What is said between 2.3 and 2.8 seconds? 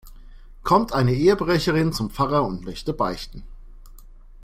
und